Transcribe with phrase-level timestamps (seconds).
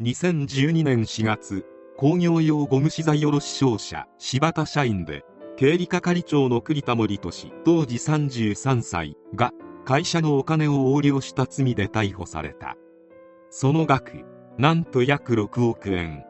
[0.00, 1.64] 2012年4月
[1.96, 5.24] 工業用ゴム資材卸商社柴田社員で
[5.56, 9.50] 経理係長の栗田森俊当時33歳が
[9.84, 12.76] 会社のお金を横領した罪で逮捕された。
[13.50, 14.24] その額
[14.56, 16.22] なんと約6億円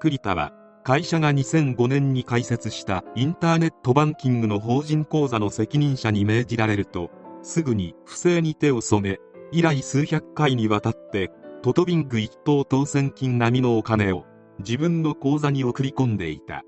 [0.00, 0.52] 栗田は
[0.82, 7.10] 会社が2005年に開設したインターネットバンキングの法人口座の責任者に命じられると
[7.44, 9.20] すぐに不正に手を染め
[9.52, 14.26] 以来数百回にわたってトトビング一等当選金並みのお金を
[14.60, 16.62] 自分の口座に送り込んでいた。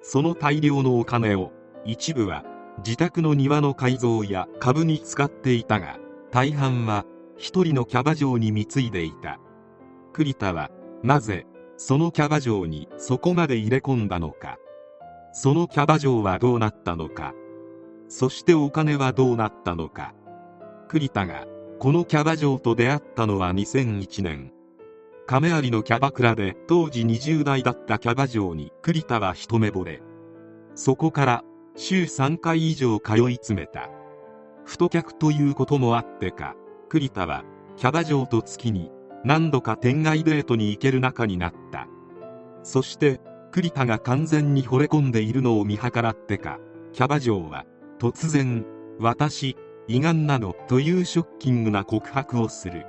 [0.00, 1.52] その大量のお金を
[1.84, 2.44] 一部は
[2.78, 5.98] 自宅の庭の改造や株に使っていたが
[6.30, 7.04] 大半は
[7.36, 9.40] 一人のキャバ嬢に貢いでいた。
[10.12, 10.70] 栗田は
[11.02, 14.56] なぜそのキャバ嬢にそこまで入れ込んだのか。
[15.32, 17.34] そのキャバ嬢はどうなったのか。
[18.08, 20.14] そしてお金はどうなったのか。
[20.86, 21.46] 栗田が
[21.82, 24.52] このキャバ嬢と出会ったのは2001年。
[25.26, 30.00] 亀有のキャバクラで当時20代だったキャバ嬢に栗田は一目惚れ。
[30.76, 33.90] そこから週3回以上通い詰めた。
[34.64, 36.54] 太客ということもあってか
[36.88, 37.42] 栗田は
[37.76, 38.92] キャバ嬢と月に
[39.24, 41.88] 何度か天外デートに行ける仲になった。
[42.62, 43.20] そして
[43.50, 46.60] 栗田が完全に惚れ込んでいるのを見計らってか
[46.92, 47.66] キャバ嬢は
[47.98, 48.64] 突然
[49.00, 49.56] 私
[49.88, 52.86] 胃がんなのというショッキングな告白をする。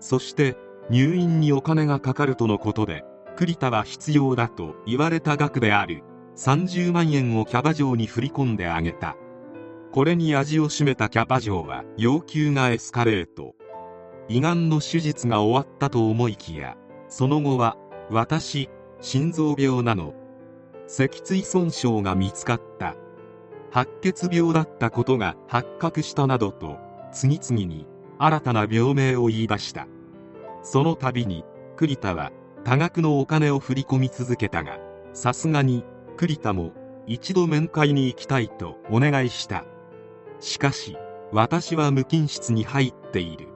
[0.00, 0.56] そして
[0.90, 3.04] 入院にお金がかかるとのことで
[3.36, 6.02] 栗田は必要だと言われた額である。
[6.36, 9.16] 30万円をキャバ嬢に振り込んであげた。
[9.92, 13.54] これに味を占めたキャバ嬢は要求がエスカレート。
[14.28, 16.76] 胃がんの手術が終わったと思いきや
[17.08, 17.76] その後は
[18.08, 20.14] 私心臓病なの。
[20.86, 22.96] 脊椎損傷が見つかった。
[23.72, 26.78] 白血病だったことが発覚したなどと
[27.10, 27.86] 次々に
[28.18, 29.88] 新たな病名を言い出した。
[30.62, 31.42] その度に
[31.76, 32.32] 栗田は
[32.64, 34.78] 多額のお金を振り込み続けたが
[35.14, 35.84] さすがに
[36.18, 36.72] 栗田も
[37.06, 39.64] 一度面会に行きたいとお願いした。
[40.38, 40.96] しかし
[41.32, 43.48] 私は無菌室に入っている。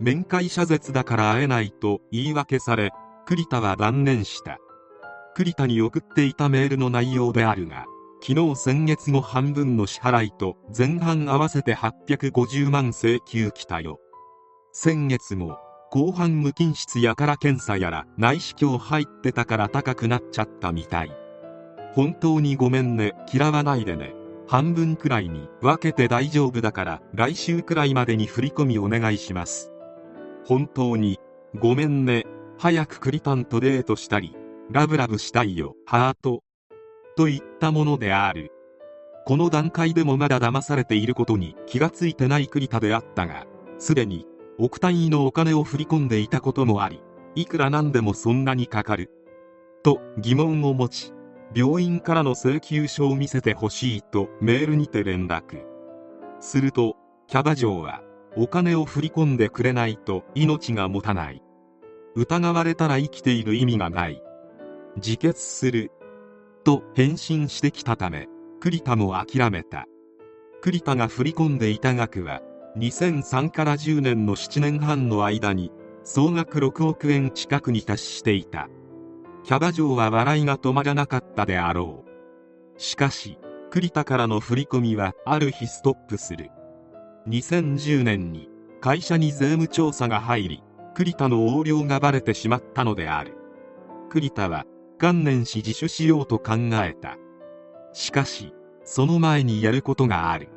[0.00, 2.92] 面会謝絶だから会えないと言い訳され
[3.26, 4.58] 栗田は断念した。
[5.34, 7.84] 栗田に送っていたメールの内容であるが
[8.26, 14.00] 昨日先月後半分の支払いと前半合わせて850万請求来たよ。
[14.72, 15.58] 先月も
[15.90, 21.12] 後半無菌室やから検査やら内視鏡入ってたから高くなっちゃったみたい。
[21.92, 24.14] 本当にごめんね嫌わないでね。
[24.48, 29.70] 半分くらいに分けて大丈夫だから来週くらいまでに振り込みお願いします。
[30.46, 31.18] 本当に
[31.60, 32.24] ごめんね。
[32.56, 34.34] 早くクリタンとデートしたり
[34.70, 35.74] ラブラブしたいよ。
[35.84, 36.42] ハート。
[37.16, 38.50] といったものである。
[39.26, 43.46] この段階でもまだ騙されていることに気がついてない栗田であったが
[43.78, 44.26] すでに
[44.58, 47.00] 億単位のお金を振り込んでいたこともあり
[47.34, 49.10] いくらなんでもそんなにかかる。
[49.82, 51.12] と疑問を持ち
[51.54, 55.64] 病院からの請求書を見せてほしいとメールにて連絡。
[56.40, 58.02] するとキャバ嬢は
[58.36, 61.42] お金を振り込んでくれないと命が持たない。
[62.14, 64.22] 疑われたら生きている意味がない。
[64.96, 65.90] 自決する。
[66.64, 68.26] と返信してきたため
[68.60, 69.86] 栗田も諦めた。
[70.62, 72.40] 栗田が振り込んでいた額は
[72.78, 75.70] 2003から10年の7年半の間に
[76.02, 78.68] 総額6億円近くに達していた。
[79.44, 82.80] キャバ嬢は笑いが止まらなかったであろう。
[82.80, 83.38] しかし
[83.70, 86.50] 栗田からの振り込みはある日ストップする。
[87.28, 88.48] 2010年に
[88.80, 90.62] 会社に税務調査が入り
[90.94, 93.36] 栗田の横領がバレてしまったのである。
[94.08, 94.64] 栗田は
[95.04, 97.18] 観念し自首しようと考えた。
[97.92, 98.54] しかし
[98.84, 100.48] その前にやることがある。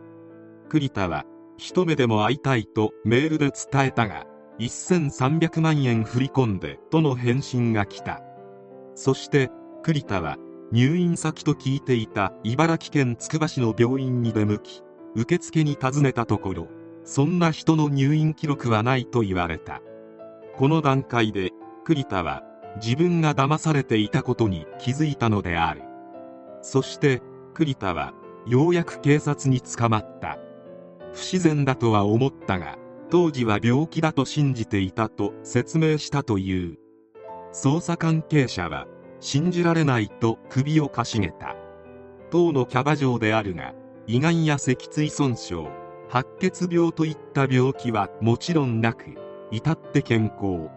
[0.70, 1.26] 栗田は
[1.58, 4.26] 一目でも会いたいとメールで伝えたが
[4.58, 8.22] 1300万円振り込んでとの返信が来た。
[8.96, 9.50] そして
[9.84, 10.38] 栗田は
[10.72, 14.82] 入院先と聞いていた茨城県つくば市の病院に出向き
[15.16, 16.68] 受付に尋ねたところ
[17.04, 19.82] そんな人の入院記録はないと言われた。
[20.56, 21.52] この段階で
[21.84, 22.47] 栗田は
[22.82, 25.82] 自分が騙されていたことに気づいたのである。
[26.62, 27.22] そして
[27.54, 28.14] 栗田は
[28.46, 30.38] ようやく警察に捕まった。
[31.14, 32.78] 不自然だとは思ったが
[33.10, 36.78] 当時は病気だと信じていたと説明したという。
[37.54, 38.88] 捜査関係者は
[39.20, 41.56] 信じられないと首をかしげた。
[42.30, 43.74] 当のキャバ嬢であるが
[44.06, 45.64] 胃がんや脊椎損傷
[46.10, 49.16] 白血病といった病気はもちろんなく
[49.52, 50.70] 至って健康。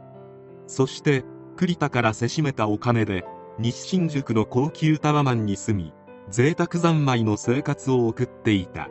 [0.67, 1.25] そして
[1.61, 3.23] 栗田からせしめたお金で
[3.59, 5.93] 西新宿の高級タワマンに住み
[6.31, 8.89] 贅沢三昧の生活を送っていた。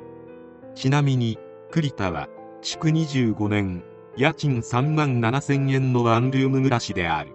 [0.75, 1.39] ちなみに
[1.71, 2.29] 栗田は
[2.61, 3.83] 築25年
[4.15, 7.31] 家賃3万7000円のワンルーム暮らしである。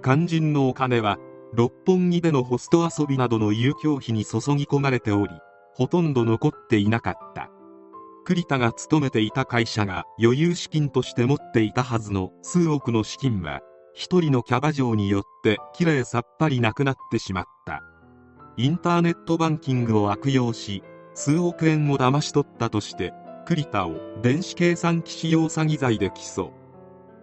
[0.00, 1.18] 肝心のお金は
[1.52, 5.32] 六本木でのホスト遊びなどの遊興費に注ぎ込まれており
[5.74, 7.50] ほとんど残っていなかった。
[8.24, 13.60] 栗田が勤めていた会社が余裕資金として持っていたはずの数億の資金は
[13.94, 17.82] 一人のキャバ嬢によってきれいさっぱりなくなってしまった。
[18.56, 20.82] インターネットバンキングを悪用し
[21.14, 23.12] 数億円を騙し取ったとして
[23.46, 26.50] 栗田を電子計算機使用詐欺罪で起訴。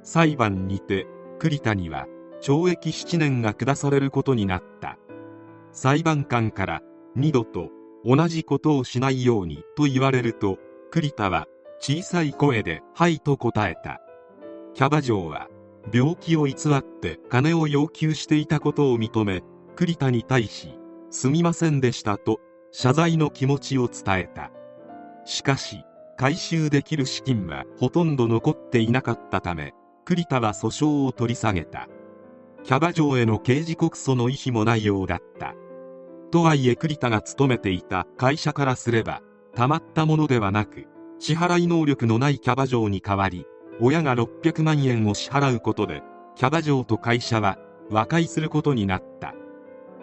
[0.04, 1.08] 裁判にて
[1.40, 2.08] 栗田には
[2.42, 4.98] 懲役7年が下されることになった。
[5.72, 6.82] 裁判官から
[7.16, 7.70] 二度と
[8.06, 10.58] 同じことをしないようにと言われると
[10.92, 11.48] 栗田は
[11.80, 14.02] 小さい声で「はい」と答えた。
[14.74, 15.48] キャバ嬢は
[15.94, 19.44] 病気を偽って金を要求していたことを認め
[19.76, 20.78] 栗田に対し
[21.10, 22.40] 「すみませんでした」と
[22.72, 24.52] 謝罪の気持ちを伝えた。
[25.26, 25.84] しかし
[26.18, 29.74] 回収できる資金はほとんど残っていなかったため
[30.06, 31.88] 栗田は訴訟を取り下げた。
[32.64, 35.56] キャバ嬢への刑事告訴の意思もないようだった。
[36.32, 39.22] とはいえ栗田が勤めていた会社からすれば
[39.56, 40.86] たまったものではなく
[41.20, 43.46] 支払い能力のないキャバ嬢に代わり
[43.80, 46.04] 親が600万円を支払うことで
[46.36, 47.58] キャバ嬢と会社は
[47.90, 49.34] 和解することになった。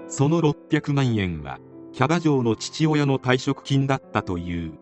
[0.08, 1.58] その600万円は
[1.92, 4.78] キャバ嬢の父親の退職金だったという。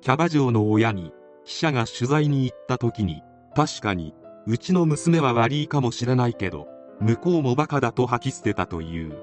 [0.00, 1.12] キャバ嬢の親に
[1.44, 3.22] 記者が取材に行った時に
[3.56, 4.14] 確かに
[4.46, 6.66] うちの娘は悪いかもしれないけど
[7.00, 9.16] 向こうもバカだと吐き捨てたという。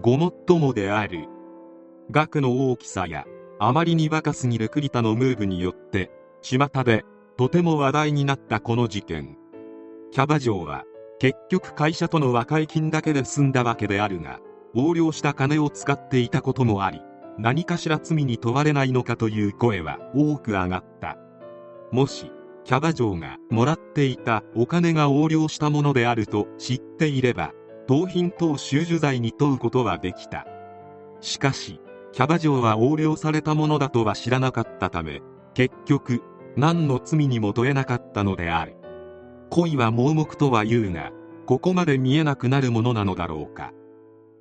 [0.00, 1.26] ごもっともである。
[2.10, 3.24] 額の大きさや
[3.58, 6.10] あまりにバカすぎる栗田のムーブによって
[6.42, 7.04] 巷で
[7.40, 9.38] とても話題になったこの事件。
[10.12, 10.84] キャバ嬢は
[11.18, 14.40] 結局会社との和解金だけで済んだわけであるが
[14.74, 17.00] 横領した金を使っていたこともあり
[17.38, 21.16] 何かしら罪に問われないのかという声は多く上がった。
[21.90, 22.30] もし
[22.64, 27.52] キャバ嬢がもらっていたお金が横領したものであると知っていれば
[27.86, 30.46] 盗品等収受罪に問うことはできた。
[31.22, 31.80] しかし
[32.12, 35.22] キャバ嬢は横領されたものだとは知らなかったため
[35.54, 36.22] 結局
[36.56, 38.76] 何の罪にも問えなかったのである。
[39.50, 41.10] 恋は盲目とは言うが
[41.46, 43.72] ここまで見えなくなるものなのだろうか。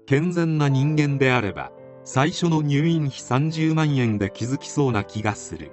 [0.05, 1.71] 健全な人間であれば
[2.03, 5.71] 最初の入院費30万円で気づきそうな気がする。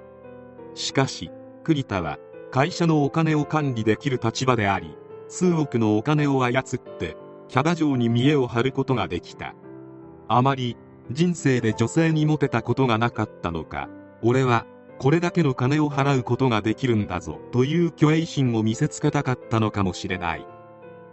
[0.73, 1.31] しかし
[1.63, 2.19] 栗田は
[2.51, 4.95] 会社のお金を管理できる立場であり
[5.27, 7.17] 数億のお金を操って
[7.49, 9.55] キャバ嬢に見栄を張ることができた。
[10.27, 10.77] あまり
[11.11, 13.89] 人生で女性にモテたことがなかったのか
[14.21, 14.65] 俺は
[14.99, 20.45] これだけの金を払うことができるんだぞという虚栄心を見せつけたかったのかもしれない。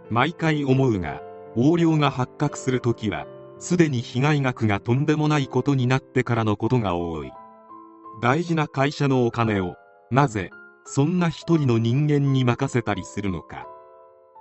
[0.09, 1.21] 毎回思うが
[1.55, 3.25] 横領が発覚するときは
[3.59, 7.31] すでに被害額がとんでもないことになってからのことが多い。
[8.21, 9.75] 大事な会社のお金を
[10.11, 10.49] なぜ
[10.85, 13.67] そんな一人の人間に任せたりするのか。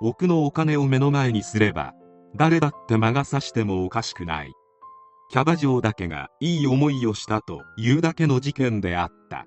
[0.00, 1.92] 奥のお金を目の前にすれば
[2.34, 4.52] 誰だって魔が差してもおかしくない。
[5.30, 9.46] キャバ嬢だけがいい思いをしたというだけの事件であった。